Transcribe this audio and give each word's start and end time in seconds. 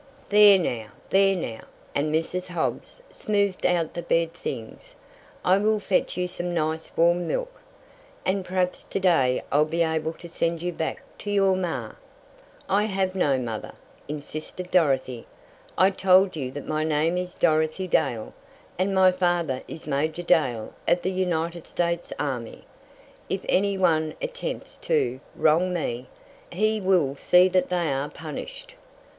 "There 0.29 0.57
now, 0.57 0.87
there 1.11 1.35
now!" 1.35 1.65
and 1.93 2.11
Mrs. 2.11 2.47
Hobbs 2.47 3.03
smoothed 3.11 3.67
out 3.67 3.93
the 3.93 4.01
bed 4.01 4.33
things. 4.33 4.95
"I 5.45 5.59
will 5.59 5.79
fetch 5.79 6.17
you 6.17 6.27
some 6.27 6.55
nice, 6.55 6.91
warm 6.97 7.27
milk. 7.27 7.61
And 8.25 8.43
perhaps 8.43 8.81
to 8.81 8.99
day 8.99 9.43
I'll 9.51 9.63
be 9.65 9.83
able 9.83 10.13
to 10.13 10.27
send 10.27 10.63
you 10.63 10.73
back 10.73 11.03
to 11.19 11.29
your 11.29 11.55
ma." 11.55 11.91
"I 12.67 12.85
have 12.85 13.13
no 13.13 13.37
mother," 13.37 13.73
insisted 14.07 14.71
Dorothy. 14.71 15.27
"I 15.77 15.91
told 15.91 16.35
you 16.35 16.49
that 16.53 16.65
my 16.67 16.83
name 16.83 17.15
is 17.15 17.35
Dorothy 17.35 17.87
Dale, 17.87 18.33
and 18.79 18.95
my 18.95 19.11
father 19.11 19.61
is 19.67 19.85
Major 19.85 20.23
Dale 20.23 20.73
of 20.87 21.03
the 21.03 21.11
United 21.11 21.67
States 21.67 22.11
army. 22.17 22.65
If 23.29 23.45
any 23.47 23.77
one 23.77 24.15
attempts 24.19 24.79
to 24.79 25.19
wrong 25.35 25.71
me, 25.71 26.07
he 26.51 26.81
will 26.81 27.15
see 27.17 27.47
that 27.49 27.69
they 27.69 27.93
are 27.93 28.09
punished." 28.09 28.73